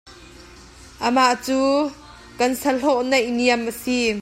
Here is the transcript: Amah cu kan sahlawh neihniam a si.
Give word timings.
Amah 1.07 1.31
cu 1.45 1.61
kan 2.37 2.51
sahlawh 2.61 2.99
neihniam 3.11 3.61
a 3.71 3.73
si. 3.81 3.99